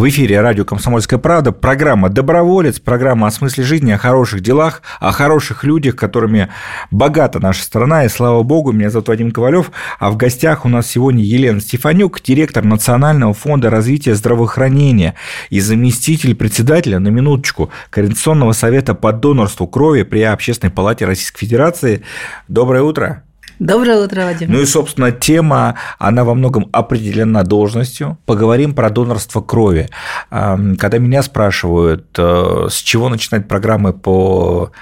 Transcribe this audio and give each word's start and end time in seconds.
В 0.00 0.08
эфире 0.08 0.40
радио 0.40 0.64
«Комсомольская 0.64 1.18
правда» 1.18 1.52
программа 1.52 2.08
«Доброволец», 2.08 2.80
программа 2.80 3.26
о 3.26 3.30
смысле 3.30 3.64
жизни, 3.64 3.90
о 3.90 3.98
хороших 3.98 4.40
делах, 4.40 4.80
о 4.98 5.12
хороших 5.12 5.62
людях, 5.62 5.94
которыми 5.94 6.48
богата 6.90 7.38
наша 7.38 7.62
страна. 7.62 8.06
И 8.06 8.08
слава 8.08 8.42
богу, 8.42 8.72
меня 8.72 8.88
зовут 8.88 9.08
Вадим 9.08 9.30
Ковалев, 9.30 9.70
а 9.98 10.10
в 10.10 10.16
гостях 10.16 10.64
у 10.64 10.70
нас 10.70 10.86
сегодня 10.86 11.22
Елена 11.22 11.60
Стефанюк, 11.60 12.22
директор 12.22 12.64
Национального 12.64 13.34
фонда 13.34 13.68
развития 13.68 14.14
здравоохранения 14.14 15.16
и 15.50 15.60
заместитель 15.60 16.34
председателя, 16.34 16.98
на 16.98 17.08
минуточку, 17.08 17.68
Координационного 17.90 18.52
совета 18.52 18.94
по 18.94 19.12
донорству 19.12 19.66
крови 19.66 20.04
при 20.04 20.22
Общественной 20.22 20.72
палате 20.72 21.04
Российской 21.04 21.40
Федерации. 21.40 22.02
Доброе 22.48 22.84
утро. 22.84 23.22
Доброе 23.60 23.98
утро, 23.98 24.24
Вадим. 24.24 24.50
Ну 24.50 24.58
и, 24.58 24.64
собственно, 24.64 25.12
тема, 25.12 25.74
она 25.98 26.24
во 26.24 26.32
многом 26.34 26.70
определена 26.72 27.42
должностью. 27.42 28.16
Поговорим 28.24 28.74
про 28.74 28.88
донорство 28.88 29.42
крови. 29.42 29.90
Когда 30.30 30.96
меня 30.96 31.22
спрашивают, 31.22 32.06
э, 32.16 32.68
с 32.70 32.76
чего 32.76 33.10
начинать 33.10 33.48
программы 33.48 33.92
по 33.92 34.72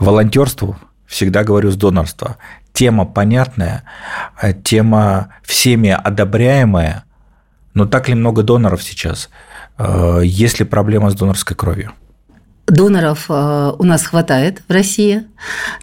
волонтерству, 0.00 0.76
всегда 1.06 1.44
говорю 1.44 1.70
с 1.70 1.76
донорства. 1.76 2.38
Тема 2.72 3.06
понятная, 3.06 3.84
э, 4.42 4.52
тема 4.52 5.28
всеми 5.44 5.90
одобряемая, 5.90 7.04
но 7.74 7.86
так 7.86 8.08
ли 8.08 8.16
много 8.16 8.42
доноров 8.42 8.82
сейчас? 8.82 9.30
Э, 9.78 10.22
есть 10.24 10.58
ли 10.58 10.64
проблема 10.64 11.10
с 11.10 11.14
донорской 11.14 11.56
кровью? 11.56 11.92
Доноров 12.68 13.26
э, 13.28 13.72
у 13.78 13.84
нас 13.84 14.04
хватает 14.04 14.62
в 14.68 14.72
России. 14.72 15.24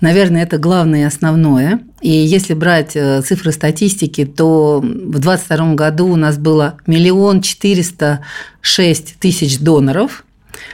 Наверное, 0.01 0.43
это 0.43 0.57
главное 0.57 1.01
и 1.01 1.03
основное. 1.03 1.81
И 2.01 2.09
если 2.09 2.53
брать 2.53 2.95
э, 2.95 3.21
цифры 3.21 3.51
статистики, 3.51 4.25
то 4.25 4.81
в 4.81 5.19
2022 5.19 5.73
году 5.73 6.07
у 6.07 6.15
нас 6.15 6.37
было 6.37 6.77
миллион 6.85 7.41
четыреста 7.41 8.21
шесть 8.61 9.17
тысяч 9.19 9.59
доноров 9.59 10.25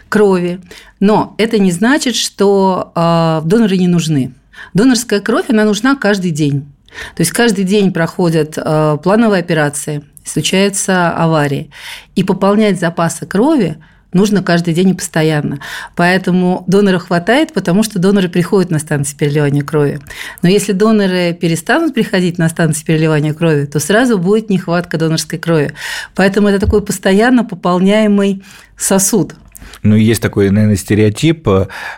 крови. 0.09 0.59
Но 0.99 1.33
это 1.37 1.59
не 1.59 1.71
значит, 1.71 2.15
что 2.15 2.91
э, 2.93 3.41
доноры 3.45 3.77
не 3.77 3.87
нужны. 3.87 4.33
Донорская 4.73 5.21
кровь, 5.21 5.49
она 5.49 5.63
нужна 5.63 5.95
каждый 5.95 6.31
день. 6.31 6.71
То 7.15 7.21
есть 7.21 7.31
каждый 7.31 7.63
день 7.63 7.93
проходят 7.93 8.55
плановые 8.55 9.39
операции, 9.39 10.03
случаются 10.25 11.09
аварии. 11.09 11.71
И 12.15 12.23
пополнять 12.25 12.79
запасы 12.79 13.25
крови– 13.25 13.77
нужно 14.13 14.43
каждый 14.43 14.73
день 14.73 14.89
и 14.89 14.93
постоянно. 14.93 15.59
Поэтому 15.95 16.63
доноров 16.67 17.07
хватает, 17.07 17.53
потому 17.53 17.83
что 17.83 17.99
доноры 17.99 18.29
приходят 18.29 18.71
на 18.71 18.79
станции 18.79 19.15
переливания 19.15 19.63
крови. 19.63 19.99
Но 20.41 20.49
если 20.49 20.71
доноры 20.71 21.33
перестанут 21.33 21.93
приходить 21.93 22.37
на 22.37 22.49
станции 22.49 22.83
переливания 22.83 23.33
крови, 23.33 23.65
то 23.65 23.79
сразу 23.79 24.17
будет 24.17 24.49
нехватка 24.49 24.97
донорской 24.97 25.39
крови. 25.39 25.73
Поэтому 26.15 26.47
это 26.47 26.59
такой 26.59 26.83
постоянно 26.83 27.43
пополняемый 27.43 28.43
сосуд. 28.77 29.35
Ну, 29.83 29.95
есть 29.95 30.21
такой, 30.21 30.49
наверное, 30.49 30.75
стереотип, 30.75 31.47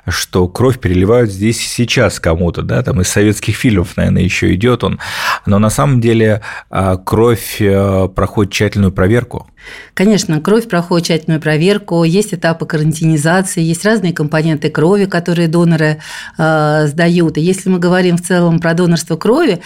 что 0.08 0.48
кровь 0.48 0.80
переливают 0.80 1.32
здесь 1.32 1.62
и 1.62 1.68
сейчас 1.68 2.20
кому-то, 2.20 2.62
да, 2.62 2.82
там 2.82 3.02
из 3.02 3.10
советских 3.10 3.56
фильмов, 3.56 3.98
наверное, 3.98 4.24
еще 4.24 4.54
идет 4.54 4.84
он. 4.84 5.00
Но 5.46 5.60
на 5.60 5.70
самом 5.70 6.00
деле 6.00 6.42
а, 6.70 6.98
кровь 6.98 7.58
э, 7.60 8.08
проходит 8.16 8.54
тщательную 8.54 8.92
проверку. 8.92 9.48
Конечно, 9.94 10.42
кровь 10.42 10.68
проходит 10.68 11.08
тщательную 11.08 11.40
проверку, 11.40 12.04
есть 12.04 12.34
этапы 12.34 12.66
карантинизации, 12.66 13.62
есть 13.62 13.86
разные 13.86 14.14
компоненты 14.14 14.70
крови, 14.70 15.06
которые 15.06 15.48
доноры 15.48 16.00
э, 16.38 16.88
сдают. 16.88 17.38
И 17.38 17.42
если 17.42 17.70
мы 17.70 17.80
говорим 17.80 18.18
в 18.18 18.22
целом 18.22 18.60
про 18.60 18.74
донорство 18.74 19.16
крови, 19.16 19.62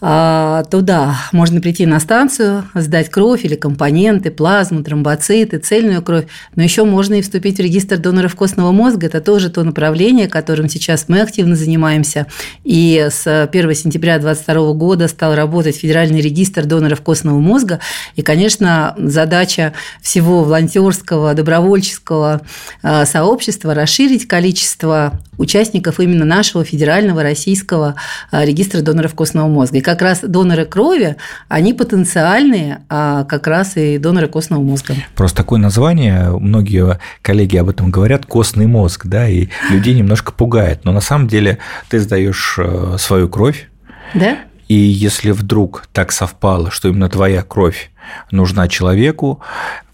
а, 0.00 0.64
то 0.64 0.80
да, 0.80 1.16
можно 1.32 1.60
прийти 1.60 1.84
на 1.86 2.00
станцию, 2.00 2.64
сдать 2.74 3.10
кровь 3.10 3.44
или 3.44 3.54
компоненты, 3.54 4.30
плазму, 4.30 4.82
тромбоциты, 4.82 5.58
цельную 5.58 6.02
кровь, 6.02 6.26
но 6.54 6.62
еще 6.62 6.84
можно 6.84 7.14
и 7.14 7.22
вступить 7.22 7.58
в 7.58 7.60
регистр 7.60 7.98
доноров 7.98 8.34
костного 8.34 8.72
мозга. 8.72 9.06
Это 9.06 9.20
тоже 9.20 9.50
то 9.50 9.62
направление, 9.62 10.28
которым 10.28 10.68
сейчас 10.68 11.06
мы 11.08 11.20
активно 11.20 11.54
занимаемся. 11.54 12.26
И 12.64 13.08
с 13.10 13.26
1 13.26 13.74
сентября 13.74 14.18
2022 14.18 14.72
года 14.72 15.08
стал 15.08 15.34
работать 15.34 15.76
Федеральный 15.76 16.20
регистр 16.20 16.64
доноров 16.64 17.02
костного 17.02 17.38
мозга. 17.38 17.80
И, 18.16 18.22
конечно, 18.22 18.94
задача 18.98 19.74
всего 20.00 20.44
волонтерского, 20.44 21.34
добровольческого 21.34 22.40
а, 22.82 23.04
сообщества 23.04 23.74
расширить 23.74 24.26
количество 24.26 25.20
участников 25.40 26.00
именно 26.00 26.24
нашего 26.24 26.64
федерального 26.64 27.22
российского 27.22 27.96
а, 28.30 28.44
регистра 28.44 28.80
доноров 28.82 29.14
костного 29.14 29.48
мозга. 29.48 29.78
И 29.78 29.80
как 29.90 30.02
раз 30.02 30.20
доноры 30.20 30.66
крови, 30.66 31.16
они 31.48 31.74
потенциальные, 31.74 32.82
а 32.88 33.24
как 33.24 33.48
раз 33.48 33.76
и 33.76 33.98
доноры 33.98 34.28
костного 34.28 34.62
мозга. 34.62 34.94
Просто 35.16 35.38
такое 35.38 35.58
название, 35.58 36.30
многие 36.38 37.00
коллеги 37.22 37.56
об 37.56 37.68
этом 37.68 37.90
говорят, 37.90 38.24
костный 38.24 38.66
мозг, 38.66 39.06
да, 39.06 39.28
и 39.28 39.48
людей 39.68 39.94
немножко 39.94 40.30
пугает. 40.30 40.84
Но 40.84 40.92
на 40.92 41.00
самом 41.00 41.26
деле 41.26 41.58
ты 41.88 41.98
сдаешь 41.98 42.56
э, 42.58 42.96
свою 42.98 43.28
кровь, 43.28 43.68
да? 44.14 44.38
И 44.68 44.74
если 44.74 45.32
вдруг 45.32 45.88
так 45.92 46.12
совпало, 46.12 46.70
что 46.70 46.88
именно 46.88 47.08
твоя 47.08 47.42
кровь 47.42 47.90
нужна 48.30 48.68
человеку, 48.68 49.40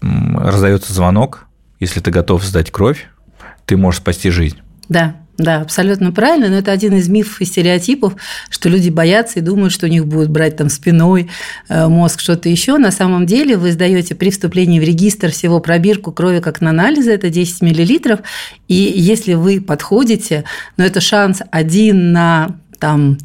раздается 0.01 0.93
звонок, 0.93 1.47
если 1.79 1.99
ты 1.99 2.11
готов 2.11 2.43
сдать 2.43 2.69
кровь, 2.69 3.07
ты 3.65 3.75
можешь 3.75 4.01
спасти 4.01 4.29
жизнь. 4.29 4.59
Да, 4.87 5.15
да, 5.37 5.61
абсолютно 5.61 6.11
правильно, 6.11 6.49
но 6.49 6.55
это 6.57 6.71
один 6.71 6.95
из 6.95 7.07
мифов 7.09 7.41
и 7.41 7.45
стереотипов, 7.45 8.15
что 8.49 8.69
люди 8.69 8.89
боятся 8.89 9.39
и 9.39 9.41
думают, 9.43 9.71
что 9.71 9.85
у 9.85 9.89
них 9.89 10.07
будут 10.07 10.29
брать 10.29 10.57
там 10.57 10.69
спиной 10.69 11.29
э, 11.69 11.87
мозг, 11.87 12.19
что-то 12.19 12.49
еще. 12.49 12.77
На 12.77 12.91
самом 12.91 13.27
деле 13.27 13.55
вы 13.55 13.71
сдаете 13.71 14.15
при 14.15 14.31
вступлении 14.31 14.79
в 14.79 14.83
регистр 14.83 15.29
всего 15.31 15.59
пробирку 15.59 16.11
крови 16.11 16.39
как 16.39 16.59
на 16.61 16.71
анализы, 16.71 17.11
это 17.11 17.29
10 17.29 17.61
миллилитров, 17.61 18.21
и 18.67 18.73
если 18.73 19.35
вы 19.35 19.61
подходите, 19.61 20.43
но 20.75 20.85
это 20.85 21.01
шанс 21.01 21.41
один 21.51 22.11
на 22.11 22.59
там 22.79 23.17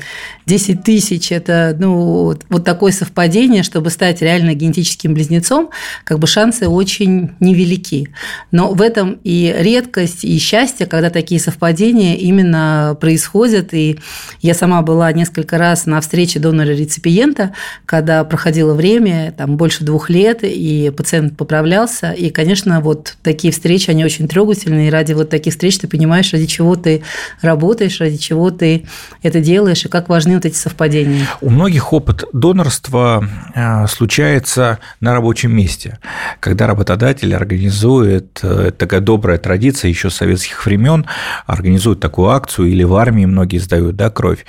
10 0.46 0.82
тысяч– 0.82 1.30
это 1.32 1.76
ну, 1.78 2.36
вот 2.48 2.64
такое 2.64 2.92
совпадение, 2.92 3.62
чтобы 3.62 3.90
стать 3.90 4.22
реально 4.22 4.54
генетическим 4.54 5.14
близнецом, 5.14 5.70
как 6.04 6.18
бы 6.18 6.26
шансы 6.26 6.68
очень 6.68 7.32
невелики. 7.40 8.08
Но 8.50 8.72
в 8.72 8.82
этом 8.82 9.18
и 9.24 9.54
редкость, 9.58 10.24
и 10.24 10.38
счастье, 10.38 10.86
когда 10.86 11.10
такие 11.10 11.40
совпадения 11.40 12.16
именно 12.16 12.96
происходят. 13.00 13.74
И 13.74 13.98
я 14.40 14.54
сама 14.54 14.82
была 14.82 15.12
несколько 15.12 15.58
раз 15.58 15.86
на 15.86 16.00
встрече 16.00 16.38
донора-реципиента, 16.38 17.54
когда 17.86 18.24
проходило 18.24 18.74
время, 18.74 19.32
там 19.36 19.56
больше 19.56 19.84
двух 19.84 20.10
лет, 20.10 20.40
и 20.42 20.92
пациент 20.96 21.36
поправлялся. 21.36 22.12
И, 22.12 22.30
конечно, 22.30 22.80
вот 22.80 23.16
такие 23.22 23.52
встречи, 23.52 23.90
они 23.90 24.04
очень 24.04 24.28
трогательные. 24.28 24.88
И 24.88 24.90
ради 24.90 25.12
вот 25.12 25.30
таких 25.30 25.52
встреч 25.52 25.78
ты 25.78 25.88
понимаешь, 25.88 26.32
ради 26.32 26.46
чего 26.46 26.76
ты 26.76 27.02
работаешь, 27.40 28.00
ради 28.00 28.16
чего 28.16 28.50
ты 28.50 28.84
это 29.22 29.40
делаешь, 29.42 29.84
и 29.84 29.88
как 29.88 30.08
важны 30.08 30.34
вот 30.34 30.44
эти 30.44 30.54
совпадения? 30.54 31.26
У 31.40 31.50
многих 31.50 31.92
опыт 31.92 32.24
донорства 32.32 33.26
э, 33.54 33.86
случается 33.88 34.78
на 35.00 35.12
рабочем 35.12 35.54
месте, 35.54 35.98
когда 36.40 36.66
работодатель 36.66 37.34
организует, 37.34 38.40
э, 38.42 38.70
такая 38.76 39.00
добрая 39.00 39.38
традиция 39.38 39.88
еще 39.88 40.08
с 40.10 40.14
советских 40.14 40.64
времен, 40.64 41.06
организует 41.46 42.00
такую 42.00 42.28
акцию, 42.28 42.68
или 42.68 42.84
в 42.84 42.94
армии 42.94 43.26
многие 43.26 43.58
сдают 43.58 43.96
да, 43.96 44.10
кровь. 44.10 44.44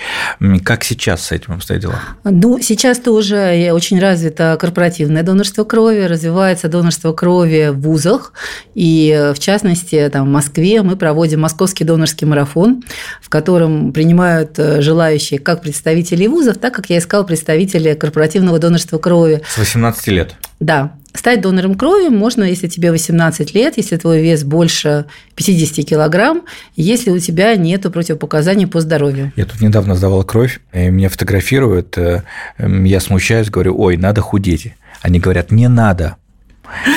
Как 0.63 0.83
сейчас 0.83 1.25
с 1.25 1.31
этим 1.31 1.53
обстоят 1.53 1.81
дела? 1.81 1.99
Ну, 2.23 2.59
сейчас 2.61 2.99
тоже 2.99 3.69
очень 3.73 3.99
развито 3.99 4.57
корпоративное 4.59 5.23
донорство 5.23 5.63
крови, 5.63 6.05
развивается 6.05 6.69
донорство 6.69 7.13
крови 7.13 7.69
в 7.71 7.81
вузах, 7.81 8.33
и 8.75 9.31
в 9.35 9.39
частности, 9.39 10.09
там, 10.11 10.27
в 10.27 10.31
Москве 10.31 10.81
мы 10.81 10.95
проводим 10.95 11.41
московский 11.41 11.83
донорский 11.83 12.27
марафон, 12.27 12.83
в 13.21 13.29
котором 13.29 13.91
принимают 13.91 14.57
э, 14.59 14.81
желающие 14.83 15.39
как 15.39 15.61
представители 15.61 16.27
вузов, 16.27 16.57
так 16.57 16.73
как 16.73 16.89
я 16.89 16.99
искал 16.99 17.25
представители 17.25 17.93
корпоративного 17.93 18.59
донорства 18.59 18.97
крови. 18.97 19.41
С 19.47 19.57
18 19.57 20.07
лет? 20.07 20.35
Да. 20.59 20.93
Стать 21.13 21.41
донором 21.41 21.75
крови 21.75 22.09
можно, 22.09 22.43
если 22.43 22.67
тебе 22.67 22.91
18 22.91 23.53
лет, 23.53 23.77
если 23.77 23.97
твой 23.97 24.21
вес 24.21 24.43
больше 24.43 25.05
50 25.35 25.85
килограмм, 25.85 26.43
если 26.75 27.11
у 27.11 27.19
тебя 27.19 27.55
нет 27.55 27.83
противопоказаний 27.83 28.65
по 28.65 28.81
здоровью. 28.81 29.31
Я 29.35 29.45
тут 29.45 29.61
недавно 29.61 29.95
сдавал 29.95 30.23
кровь, 30.23 30.59
и 30.73 30.89
меня 30.89 31.09
фотографируют, 31.09 31.97
э, 31.97 32.23
я 32.57 32.99
смущаюсь, 32.99 33.49
говорю, 33.49 33.79
ой, 33.79 33.97
надо 33.97 34.21
худеть. 34.21 34.73
Они 35.01 35.19
говорят, 35.19 35.51
не 35.51 35.67
надо, 35.67 36.15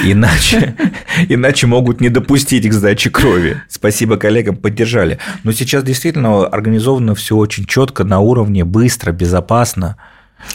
Иначе, 0.05 0.75
иначе 1.29 1.67
могут 1.67 2.01
не 2.01 2.09
допустить 2.09 2.69
к 2.69 2.73
сдаче 2.73 3.11
крови. 3.11 3.63
Спасибо 3.69 4.17
коллегам, 4.17 4.57
поддержали. 4.57 5.19
Но 5.45 5.53
сейчас 5.53 5.85
действительно 5.85 6.47
организовано 6.47 7.15
все 7.15 7.37
очень 7.37 7.67
четко, 7.67 8.05
на 8.05 8.21
уровне, 8.21 8.65
быстро, 8.65 9.13
безопасно. 9.13 9.97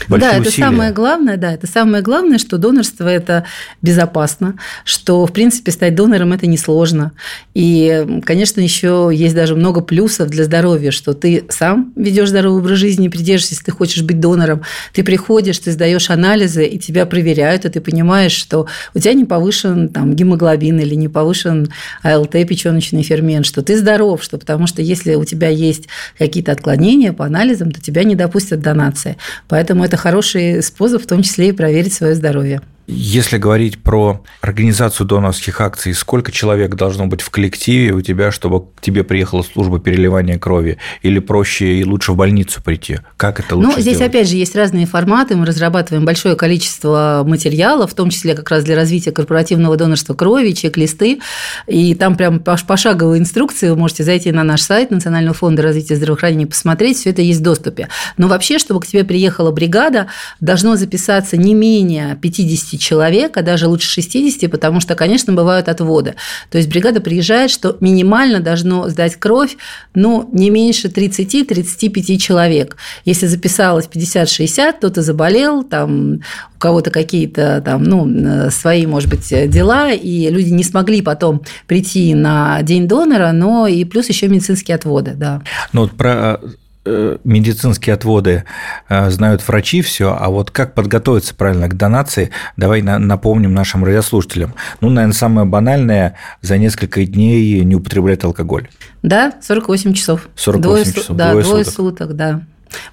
Большие 0.07 0.31
да, 0.31 0.37
это 0.37 0.49
усилия. 0.49 0.65
самое 0.65 0.91
главное, 0.91 1.37
да, 1.37 1.53
это 1.53 1.67
самое 1.67 2.03
главное, 2.03 2.37
что 2.37 2.57
донорство 2.57 3.07
это 3.07 3.45
безопасно, 3.81 4.55
что 4.85 5.25
в 5.25 5.31
принципе 5.31 5.71
стать 5.71 5.95
донором 5.95 6.33
это 6.33 6.47
несложно. 6.47 7.11
И, 7.53 8.21
конечно, 8.23 8.61
еще 8.61 9.09
есть 9.13 9.35
даже 9.35 9.55
много 9.55 9.81
плюсов 9.81 10.29
для 10.29 10.43
здоровья, 10.43 10.91
что 10.91 11.13
ты 11.13 11.45
сам 11.49 11.91
ведешь 11.95 12.29
здоровый 12.29 12.61
образ 12.61 12.77
жизни, 12.77 13.07
придерживаешься, 13.07 13.53
если 13.55 13.65
ты 13.65 13.71
хочешь 13.71 14.03
быть 14.03 14.19
донором, 14.19 14.61
ты 14.93 15.03
приходишь, 15.03 15.59
ты 15.59 15.71
сдаешь 15.71 16.09
анализы, 16.09 16.65
и 16.65 16.79
тебя 16.79 17.05
проверяют, 17.05 17.65
и 17.65 17.69
ты 17.69 17.81
понимаешь, 17.81 18.33
что 18.33 18.67
у 18.93 18.99
тебя 18.99 19.13
не 19.13 19.25
повышен 19.25 19.89
там, 19.89 20.15
гемоглобин 20.15 20.79
или 20.79 20.95
не 20.95 21.07
повышен 21.07 21.69
АЛТ, 22.03 22.31
печеночный 22.47 23.03
фермент, 23.03 23.45
что 23.45 23.61
ты 23.61 23.77
здоров, 23.77 24.23
что 24.23 24.37
потому 24.37 24.67
что 24.67 24.81
если 24.81 25.15
у 25.15 25.25
тебя 25.25 25.49
есть 25.49 25.87
какие-то 26.17 26.51
отклонения 26.51 27.13
по 27.13 27.25
анализам, 27.25 27.71
то 27.71 27.81
тебя 27.81 28.03
не 28.03 28.15
допустят 28.15 28.61
донации. 28.61 29.17
Поэтому 29.47 29.70
это 29.79 29.97
хороший 29.97 30.61
способ 30.61 31.01
в 31.01 31.07
том 31.07 31.21
числе 31.21 31.49
и 31.49 31.51
проверить 31.51 31.93
свое 31.93 32.15
здоровье. 32.15 32.61
Если 32.93 33.37
говорить 33.37 33.81
про 33.81 34.21
организацию 34.41 35.07
донорских 35.07 35.61
акций, 35.61 35.93
сколько 35.93 36.29
человек 36.29 36.75
должно 36.75 37.07
быть 37.07 37.21
в 37.21 37.29
коллективе 37.29 37.93
у 37.93 38.01
тебя, 38.01 38.31
чтобы 38.31 38.65
к 38.65 38.81
тебе 38.81 39.05
приехала 39.05 39.43
служба 39.43 39.79
переливания 39.79 40.37
крови? 40.37 40.77
Или 41.01 41.19
проще 41.19 41.77
и 41.77 41.85
лучше 41.85 42.11
в 42.11 42.17
больницу 42.17 42.61
прийти? 42.61 42.99
Как 43.15 43.39
это 43.39 43.55
лучше 43.55 43.69
Ну, 43.69 43.81
здесь 43.81 43.95
сделать? 43.95 44.09
опять 44.09 44.27
же 44.27 44.35
есть 44.35 44.57
разные 44.57 44.85
форматы. 44.85 45.37
Мы 45.37 45.45
разрабатываем 45.45 46.03
большое 46.03 46.35
количество 46.35 47.23
материалов, 47.25 47.91
в 47.91 47.93
том 47.93 48.09
числе 48.09 48.35
как 48.35 48.49
раз 48.51 48.65
для 48.65 48.75
развития 48.75 49.13
корпоративного 49.13 49.77
донорства 49.77 50.13
крови, 50.13 50.51
чек-листы. 50.51 51.21
И 51.67 51.95
там 51.95 52.17
прям 52.17 52.41
пошаговые 52.41 53.21
инструкции. 53.21 53.69
Вы 53.69 53.77
можете 53.77 54.03
зайти 54.03 54.33
на 54.33 54.43
наш 54.43 54.63
сайт 54.63 54.91
Национального 54.91 55.33
фонда 55.33 55.61
развития 55.63 55.95
здравоохранения, 55.95 56.45
посмотреть. 56.45 56.97
Все 56.97 57.11
это 57.11 57.21
есть 57.21 57.39
в 57.39 57.43
доступе. 57.43 57.87
Но 58.17 58.27
вообще, 58.27 58.59
чтобы 58.59 58.81
к 58.81 58.87
тебе 58.87 59.05
приехала 59.05 59.51
бригада, 59.51 60.07
должно 60.41 60.75
записаться 60.75 61.37
не 61.37 61.53
менее 61.53 62.17
50 62.21 62.80
человек, 62.81 63.37
а 63.37 63.41
даже 63.41 63.67
лучше 63.67 63.89
60, 63.89 64.49
потому 64.49 64.79
что, 64.81 64.95
конечно, 64.95 65.33
бывают 65.33 65.69
отводы. 65.69 66.15
То 66.49 66.57
есть 66.57 66.69
бригада 66.69 67.01
приезжает, 67.01 67.51
что 67.51 67.77
минимально 67.79 68.39
должно 68.39 68.89
сдать 68.89 69.15
кровь, 69.15 69.57
ну, 69.93 70.29
не 70.31 70.49
меньше 70.49 70.87
30-35 70.87 72.17
человек. 72.17 72.77
Если 73.05 73.27
записалось 73.27 73.87
50-60, 73.87 74.89
то 74.89 75.01
заболел, 75.01 75.63
там 75.63 76.21
у 76.55 76.59
кого-то 76.59 76.91
какие-то 76.91 77.61
там, 77.63 77.83
ну, 77.83 78.49
свои, 78.51 78.85
может 78.85 79.09
быть, 79.09 79.27
дела, 79.49 79.91
и 79.91 80.29
люди 80.29 80.49
не 80.49 80.63
смогли 80.63 81.01
потом 81.01 81.41
прийти 81.67 82.13
на 82.13 82.61
день 82.61 82.87
донора, 82.87 83.31
но 83.31 83.67
и 83.67 83.85
плюс 83.85 84.09
еще 84.09 84.27
медицинские 84.27 84.75
отводы, 84.75 85.13
да. 85.15 85.41
Ну, 85.73 85.81
вот 85.81 85.91
про 85.91 86.39
э, 86.41 86.47
медицинские 86.85 87.93
отводы 87.93 88.43
э, 88.89 89.09
знают 89.11 89.47
врачи 89.47 89.81
все, 89.81 90.17
а 90.19 90.29
вот 90.29 90.49
как 90.51 90.73
подготовиться 90.73 91.35
правильно 91.35 91.67
к 91.67 91.77
донации, 91.77 92.31
давай 92.57 92.81
напомним 92.81 93.53
нашим 93.53 93.83
радиослушателям. 93.83 94.55
Ну, 94.79 94.89
наверное, 94.89 95.13
самое 95.13 95.47
банальное 95.47 96.15
за 96.41 96.57
несколько 96.57 97.05
дней 97.05 97.63
не 97.63 97.75
употреблять 97.75 98.23
алкоголь. 98.23 98.69
Да, 99.03 99.33
48 99.41 99.93
часов. 99.93 100.27
48 100.35 100.61
двое, 100.61 100.85
часов, 100.85 101.17
да, 101.17 101.31
двое, 101.31 101.45
двое 101.45 101.65
суток. 101.65 101.75
суток, 101.75 102.15
да. 102.15 102.41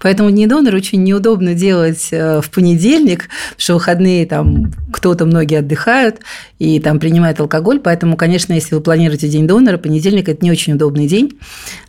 Поэтому 0.01 0.31
дни 0.31 0.47
донора 0.47 0.77
очень 0.77 1.03
неудобно 1.03 1.55
делать 1.55 2.09
э, 2.11 2.41
в 2.41 2.51
понедельник, 2.51 3.29
потому 3.51 3.59
что 3.59 3.75
выходные 3.75 4.27
там 4.27 4.73
кто-то, 4.93 5.27
многие 5.27 5.59
отдыхают 5.59 6.17
и 6.59 6.81
там 6.81 6.99
принимают 6.99 7.41
алкоголь. 7.41 7.81
Поэтому, 7.81 8.17
конечно, 8.17 8.53
если 8.53 8.75
вы 8.75 8.81
планируете 8.81 9.29
день 9.29 9.47
донора, 9.47 9.79
понедельник– 9.79 10.29
это 10.31 10.45
не 10.45 10.51
очень 10.51 10.75
удобный 10.75 11.07
день 11.07 11.39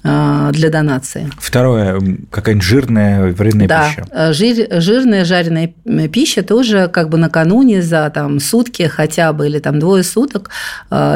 э, 0.04 0.50
для 0.54 0.70
донации. 0.70 1.30
Второе, 1.40 2.00
какая-нибудь 2.30 2.66
жирная, 2.66 3.32
вредная 3.32 3.68
да, 3.68 3.90
пища. 3.90 4.06
э, 4.12 4.34
Жир, 4.34 4.82
жирная 4.82 5.26
жареная 5.26 5.74
пища 6.12 6.44
тоже 6.44 6.90
как 6.92 7.10
бы 7.10 7.18
накануне 7.18 7.82
за 7.82 8.10
там, 8.14 8.40
сутки 8.40 8.84
хотя 8.84 9.34
бы 9.34 9.48
или 9.48 9.60
там 9.60 9.80
двое 9.80 10.04
суток 10.04 10.50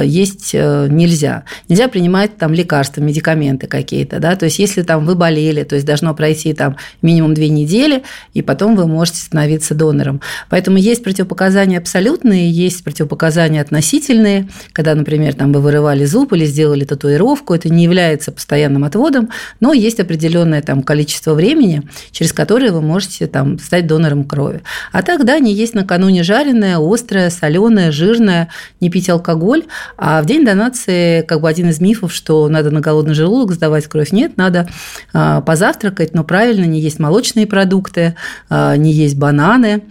есть 0.03 0.53
нельзя. 0.53 1.43
Нельзя 1.69 1.87
принимать 1.87 2.37
там 2.37 2.53
лекарства, 2.53 3.01
медикаменты 3.01 3.67
какие-то. 3.67 4.19
Да? 4.19 4.35
То 4.35 4.45
есть, 4.45 4.59
если 4.59 4.81
там 4.81 5.05
вы 5.05 5.15
болели, 5.15 5.63
то 5.63 5.75
есть 5.75 5.85
должно 5.85 6.13
пройти 6.13 6.53
там 6.53 6.62
минимум 7.01 7.33
две 7.33 7.49
недели, 7.49 8.03
и 8.33 8.41
потом 8.41 8.75
вы 8.75 8.87
можете 8.87 9.19
становиться 9.19 9.75
донором. 9.75 10.21
Поэтому 10.49 10.77
есть 10.77 11.03
противопоказания 11.03 11.79
абсолютные, 11.79 12.51
есть 12.51 12.83
противопоказания 12.83 13.61
относительные, 13.61 14.47
когда, 14.71 14.95
например, 14.95 15.33
там 15.33 15.51
вы 15.51 15.61
вырывали 15.61 16.05
зуб 16.05 16.33
или 16.33 16.45
сделали 16.45 16.85
татуировку, 16.85 17.53
это 17.53 17.69
не 17.69 17.83
является 17.83 18.31
постоянным 18.31 18.83
отводом, 18.83 19.29
но 19.59 19.73
есть 19.73 19.99
определенное 19.99 20.61
там 20.61 20.83
количество 20.83 21.33
времени, 21.33 21.83
через 22.11 22.33
которое 22.33 22.71
вы 22.71 22.81
можете 22.81 23.27
там 23.27 23.59
стать 23.59 23.87
донором 23.87 24.23
крови. 24.23 24.61
А 24.91 25.01
тогда 25.01 25.39
не 25.39 25.53
есть 25.53 25.73
накануне 25.73 26.23
жареное, 26.23 26.77
острое, 26.79 27.29
соленое, 27.29 27.91
жирное, 27.91 28.49
не 28.79 28.89
пить 28.89 29.09
алкоголь, 29.09 29.63
а 29.97 30.21
в 30.21 30.25
день 30.25 30.45
донации 30.45 31.21
как 31.21 31.41
бы 31.41 31.49
один 31.49 31.69
из 31.69 31.79
мифов, 31.79 32.13
что 32.13 32.47
надо 32.49 32.71
на 32.71 32.81
голодный 32.81 33.13
желудок 33.13 33.55
сдавать 33.55 33.87
кровь, 33.87 34.11
нет, 34.11 34.37
надо 34.37 34.67
позавтракать, 35.11 36.13
но 36.13 36.23
правильно 36.23 36.52
правильно, 36.53 36.71
не 36.71 36.79
есть 36.79 36.99
молочные 36.99 37.47
продукты, 37.47 38.15
не 38.49 38.91
есть 38.91 39.17
бананы, 39.17 39.81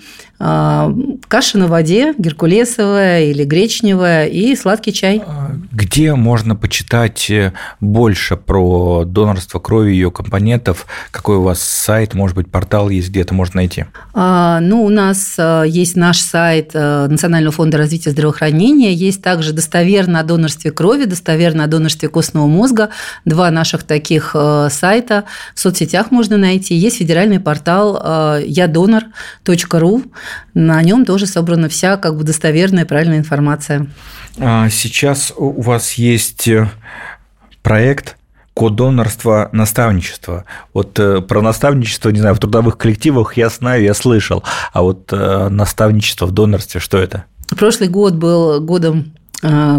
каша 1.29 1.57
на 1.57 1.69
воде, 1.69 2.15
геркулесовая 2.19 3.27
или 3.27 3.45
гречневая 3.45 4.27
и 4.27 4.57
сладкий 4.57 4.93
чай. 4.93 5.23
Где 5.71 6.15
можно 6.15 6.57
почитать 6.57 7.31
больше 7.81 8.37
про 8.37 9.05
донорство 9.05 9.61
крови, 9.61 9.93
ее 9.93 10.11
компонентов? 10.11 10.87
Какой 11.13 11.37
у 11.37 11.43
вас 11.43 11.63
сайт, 11.63 12.15
может 12.15 12.35
быть, 12.35 12.51
портал 12.51 12.89
есть, 12.89 13.11
где 13.11 13.21
это 13.21 13.35
можно 13.35 13.59
найти? 13.59 13.85
Ну, 14.15 14.85
у 14.85 14.89
нас 14.89 15.39
есть 15.65 15.97
наш 15.97 16.19
сайт 16.19 16.75
Национального 16.75 17.53
фонда 17.53 17.79
развития 17.79 18.11
здравоохранения, 18.11 18.93
есть 18.93 19.23
также 19.23 19.53
достоверно 19.53 20.19
о 20.21 20.25
донорстве 20.25 20.73
крови, 20.73 21.05
достоверно 21.05 21.65
о 21.65 21.67
донорстве 21.69 22.09
костного 22.09 22.47
мозга, 22.49 22.91
два 23.25 23.51
наших 23.51 23.85
таких 23.85 24.35
сайта, 24.71 25.25
в 25.55 25.61
соцсетях 25.61 26.11
можно 26.11 26.37
найти, 26.37 26.75
есть 26.75 26.99
федеральный 26.99 27.39
портал 27.39 28.41
ядонор.ру, 28.45 30.03
на 30.55 30.83
нем 30.83 31.05
тоже 31.05 31.27
собрана 31.27 31.69
вся 31.69 31.97
как 31.97 32.17
бы 32.17 32.25
достоверная 32.25 32.85
правильная 32.85 33.19
информация. 33.19 33.87
Сейчас 34.37 35.33
у 35.37 35.61
вас 35.61 35.93
есть 35.95 36.49
проект 37.63 38.17
код 38.55 38.77
донорства 38.77 39.49
наставничества. 39.53 40.45
Вот 40.75 40.95
про 40.95 41.43
наставничество, 41.43 42.11
не 42.11 42.21
знаю, 42.21 42.35
в 42.35 42.39
трудовых 42.39 42.77
коллективах 42.77 43.37
я 43.37 43.49
знаю, 43.49 43.83
я 43.83 43.95
слышал, 43.95 44.45
а 44.73 44.83
вот 44.83 45.11
наставничество 45.11 46.27
в 46.27 46.33
донорстве, 46.33 46.81
что 46.81 46.99
это? 46.99 47.25
Прошлый 47.57 47.89
год 47.89 48.15
был 48.15 48.61
годом 48.61 49.13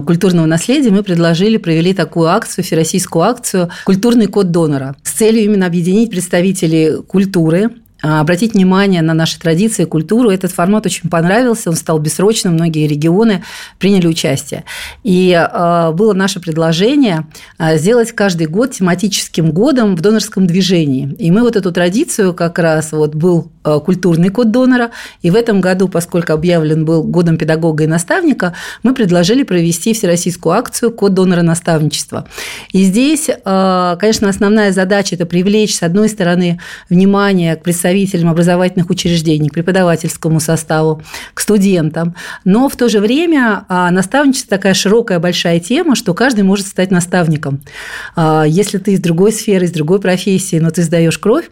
культурного 0.05 0.45
наследия 0.45 0.89
мы 0.89 1.03
предложили, 1.03 1.57
провели 1.57 1.94
такую 1.94 2.27
акцию, 2.27 2.65
всероссийскую 2.65 3.24
акцию 3.24 3.69
«Культурный 3.86 4.27
код 4.27 4.51
донора» 4.51 4.95
с 5.03 5.12
целью 5.12 5.45
именно 5.45 5.65
объединить 5.65 6.10
представителей 6.10 7.01
культуры, 7.01 7.69
обратить 8.03 8.53
внимание 8.53 9.01
на 9.01 9.13
наши 9.13 9.39
традиции, 9.39 9.86
культуру. 9.86 10.29
Этот 10.29 10.51
формат 10.51 10.86
очень 10.86 11.10
понравился, 11.10 11.69
он 11.69 11.77
стал 11.77 12.00
бессрочным, 12.00 12.53
многие 12.53 12.86
регионы 12.86 13.43
приняли 13.79 14.07
участие. 14.07 14.65
И 15.03 15.31
было 15.93 16.13
наше 16.13 16.41
предложение 16.41 17.25
сделать 17.60 18.12
каждый 18.12 18.48
год 18.48 18.72
тематическим 18.72 19.51
годом 19.51 19.95
в 19.95 20.01
донорском 20.01 20.45
движении. 20.45 21.15
И 21.17 21.31
мы 21.31 21.41
вот 21.41 21.55
эту 21.55 21.72
традицию 21.72 22.33
как 22.33 22.60
раз 22.60 22.91
вот 22.91 23.15
был 23.15 23.50
культурный 23.63 24.29
код 24.29 24.51
донора, 24.51 24.91
и 25.22 25.31
в 25.31 25.36
этом 25.36 25.62
году, 25.62 25.88
поскольку 25.88 26.33
объявлен 26.33 26.83
был 26.83 27.03
годом 27.03 27.38
педагога 27.38 27.86
и 27.86 27.88
наставника, 27.88 28.53
мы 28.83 28.93
предложили 28.93 29.43
провести 29.43 29.93
всероссийскую 29.93 30.53
акцию 30.53 30.91
«Код 30.91 31.13
донора 31.13 31.43
наставничества». 31.43 32.27
И 32.74 32.83
здесь, 32.83 33.29
конечно, 33.45 34.27
основная 34.27 34.74
задача– 34.74 35.15
это 35.17 35.25
привлечь, 35.25 35.77
с 35.77 35.83
одной 35.83 36.10
стороны, 36.10 36.60
внимание 36.89 37.55
к 37.55 37.63
представителям 37.63 37.92
представителям 37.93 38.29
образовательных 38.29 38.89
учреждений, 38.89 39.50
к 39.50 39.53
преподавательскому 39.53 40.39
составу, 40.39 41.01
к 41.33 41.39
студентам. 41.39 42.15
Но 42.43 42.67
в 42.67 42.75
то 42.75 42.89
же 42.89 43.00
время 43.00 43.65
наставничество 43.69 44.57
такая 44.57 44.73
широкая, 44.73 45.19
большая 45.19 45.59
тема, 45.59 45.95
что 45.95 46.13
каждый 46.13 46.43
может 46.43 46.65
стать 46.65 46.91
наставником. 46.91 47.62
Если 48.47 48.79
ты 48.79 48.93
из 48.93 49.00
другой 49.00 49.31
сферы, 49.31 49.65
из 49.65 49.71
другой 49.71 50.00
профессии, 50.00 50.59
но 50.59 50.71
ты 50.71 50.81
сдаешь 50.81 51.19
кровь, 51.19 51.50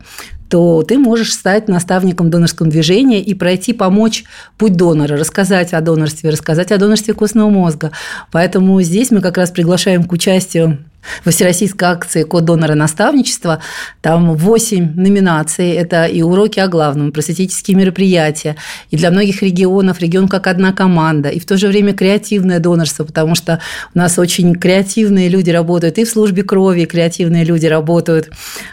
то 0.50 0.84
ты 0.84 0.98
можешь 0.98 1.32
стать 1.32 1.68
наставником 1.70 2.30
донорского 2.30 2.68
движения 2.70 3.22
и 3.22 3.34
пройти, 3.34 3.72
помочь 3.72 4.26
путь 4.58 4.76
донора, 4.76 5.18
рассказать 5.18 5.74
о 5.74 5.82
донорстве, 5.82 6.30
рассказать 6.30 6.72
о 6.72 6.78
донорстве 6.78 7.14
костного 7.14 7.50
мозга. 7.50 7.92
Поэтому 8.32 8.82
здесь 8.82 9.12
мы 9.12 9.22
как 9.22 9.38
раз 9.38 9.52
приглашаем 9.52 10.04
к 10.04 10.12
участию 10.12 10.80
во 11.26 11.32
всероссийской 11.32 11.88
акции 11.88 12.24
«Код 12.24 12.46
донора 12.46 12.76
наставничества». 12.76 13.62
Там 14.02 14.36
8 14.36 14.94
номинаций. 14.96 15.72
Это 15.72 16.06
и 16.06 16.22
уроки 16.22 16.60
о 16.60 16.68
главном, 16.68 17.12
просветительские 17.12 17.78
мероприятия. 17.78 18.56
И 18.90 18.98
для 18.98 19.12
многих 19.12 19.42
регионов 19.42 20.00
регион 20.00 20.28
как 20.28 20.48
одна 20.48 20.74
команда. 20.74 21.30
И 21.30 21.40
в 21.40 21.46
то 21.46 21.58
же 21.58 21.68
время 21.68 21.94
креативное 21.94 22.60
донорство, 22.60 23.04
потому 23.04 23.36
что 23.36 23.60
у 23.94 23.98
нас 23.98 24.18
очень 24.20 24.56
креативные 24.56 25.30
люди 25.30 25.50
работают 25.50 25.98
и 25.98 26.06
в 26.06 26.10
службе 26.10 26.44
крови, 26.44 26.82
и 26.82 26.86
креативные 26.86 27.44
люди 27.44 27.66
работают 27.66 28.30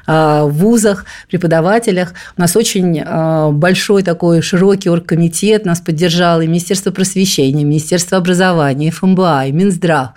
а, 0.06 0.44
в 0.44 0.52
вузах, 0.52 1.04
преподавателях. 1.28 2.14
У 2.36 2.40
нас 2.40 2.56
очень 2.56 3.02
а, 3.04 3.50
большой 3.50 4.02
такой 4.02 4.42
широкий 4.42 4.90
оргкомитет. 4.90 5.64
Нас 5.64 5.80
поддержало 5.80 6.40
и 6.42 6.46
Министерство 6.46 6.90
просвещения, 6.90 7.64
Министерство 7.64 8.18
образования, 8.18 8.90
ФМБА, 8.90 9.46
и 9.46 9.52
Минздрав. 9.52 10.10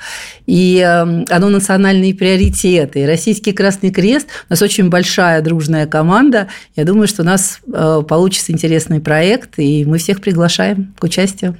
И 0.51 0.81
а, 0.81 1.03
оно 1.29 1.47
национальные 1.47 2.13
приоритеты. 2.13 2.99
И 2.99 3.05
Российский 3.05 3.53
Красный 3.53 3.89
Крест 3.89 4.27
у 4.49 4.51
нас 4.51 4.61
очень 4.61 4.89
большая 4.89 5.41
дружная 5.41 5.87
команда. 5.87 6.49
Я 6.75 6.83
думаю, 6.83 7.07
что 7.07 7.21
у 7.21 7.25
нас 7.25 7.61
э, 7.73 8.03
получится 8.05 8.51
интересный 8.51 8.99
проект, 8.99 9.59
и 9.59 9.85
мы 9.85 9.97
всех 9.97 10.19
приглашаем 10.19 10.93
к 10.99 11.05
участию. 11.05 11.55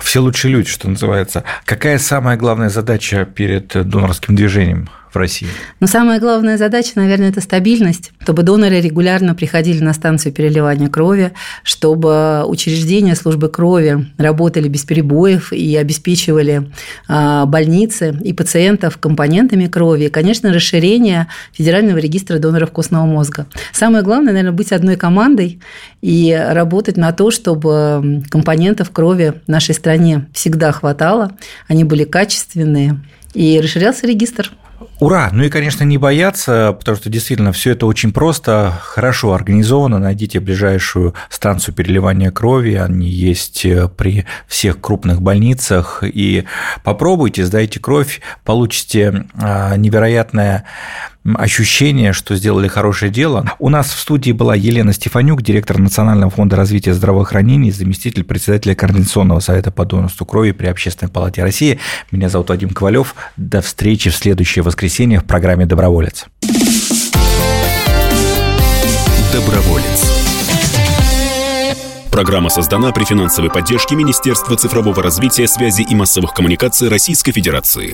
Все 0.00 0.20
лучшие 0.20 0.52
люди, 0.52 0.70
что 0.70 0.88
называется. 0.88 1.44
Какая 1.66 1.98
самая 1.98 2.38
главная 2.38 2.70
задача 2.70 3.26
перед 3.26 3.68
донорским 3.86 4.34
движением? 4.34 4.88
В 5.12 5.16
России? 5.16 5.48
Но 5.80 5.86
самая 5.86 6.20
главная 6.20 6.56
задача, 6.56 6.92
наверное, 6.94 7.30
это 7.30 7.40
стабильность, 7.40 8.12
чтобы 8.22 8.42
доноры 8.42 8.80
регулярно 8.80 9.34
приходили 9.34 9.82
на 9.82 9.92
станцию 9.92 10.32
переливания 10.32 10.88
крови, 10.88 11.32
чтобы 11.62 12.44
учреждения 12.46 13.14
службы 13.14 13.48
крови 13.48 14.06
работали 14.18 14.68
без 14.68 14.84
перебоев 14.84 15.52
и 15.52 15.76
обеспечивали 15.76 16.70
а, 17.08 17.46
больницы 17.46 18.16
и 18.22 18.32
пациентов 18.32 18.98
компонентами 18.98 19.66
крови, 19.66 20.04
и, 20.04 20.08
конечно, 20.08 20.52
расширение 20.52 21.28
Федерального 21.52 21.98
регистра 21.98 22.38
доноров 22.38 22.70
костного 22.70 23.06
мозга. 23.06 23.46
Самое 23.72 24.04
главное, 24.04 24.32
наверное, 24.32 24.56
быть 24.56 24.72
одной 24.72 24.96
командой 24.96 25.60
и 26.02 26.38
работать 26.50 26.96
на 26.96 27.12
то, 27.12 27.30
чтобы 27.30 28.22
компонентов 28.30 28.90
крови 28.90 29.34
в 29.46 29.48
нашей 29.50 29.74
стране 29.74 30.26
всегда 30.32 30.72
хватало, 30.72 31.32
они 31.68 31.84
были 31.84 32.04
качественные, 32.04 33.00
и 33.34 33.60
расширялся 33.60 34.06
регистр. 34.06 34.52
Ура! 34.98 35.30
Ну 35.32 35.44
и, 35.44 35.48
конечно, 35.48 35.84
не 35.84 35.98
бояться, 35.98 36.76
потому 36.78 36.96
что 36.96 37.10
действительно 37.10 37.52
все 37.52 37.72
это 37.72 37.86
очень 37.86 38.12
просто, 38.12 38.72
хорошо 38.82 39.34
организовано. 39.34 39.98
Найдите 39.98 40.40
ближайшую 40.40 41.14
станцию 41.28 41.74
переливания 41.74 42.30
крови, 42.30 42.74
они 42.74 43.08
есть 43.08 43.64
э, 43.64 43.88
при 43.88 44.26
всех 44.46 44.80
крупных 44.80 45.22
больницах, 45.22 46.02
и 46.02 46.44
попробуйте, 46.82 47.44
сдайте 47.44 47.80
кровь, 47.80 48.20
получите 48.44 49.26
а, 49.34 49.76
невероятное 49.76 50.64
ощущение, 51.24 52.12
что 52.12 52.36
сделали 52.36 52.68
хорошее 52.68 53.10
дело. 53.10 53.52
У 53.58 53.68
нас 53.68 53.90
в 53.90 53.98
студии 53.98 54.32
была 54.32 54.54
Елена 54.54 54.92
Стефанюк, 54.92 55.42
директор 55.42 55.78
Национального 55.78 56.30
фонда 56.30 56.56
развития 56.56 56.94
здравоохранения, 56.94 57.72
заместитель 57.72 58.24
председателя 58.24 58.74
Координационного 58.74 59.40
совета 59.40 59.70
по 59.70 59.84
донорству 59.84 60.26
крови 60.26 60.52
при 60.52 60.66
Общественной 60.66 61.10
палате 61.10 61.42
России. 61.42 61.78
Меня 62.10 62.28
зовут 62.28 62.48
Вадим 62.48 62.70
Ковалев. 62.70 63.14
До 63.36 63.60
встречи 63.60 64.10
в 64.10 64.16
следующее 64.16 64.62
воскресенье 64.62 65.20
в 65.20 65.24
программе 65.24 65.66
«Доброволец». 65.66 66.26
Доброволец. 69.32 70.20
Программа 72.10 72.50
создана 72.50 72.90
при 72.90 73.04
финансовой 73.04 73.50
поддержке 73.50 73.94
Министерства 73.94 74.56
цифрового 74.56 75.00
развития, 75.02 75.46
связи 75.46 75.82
и 75.82 75.94
массовых 75.94 76.34
коммуникаций 76.34 76.88
Российской 76.88 77.30
Федерации. 77.30 77.88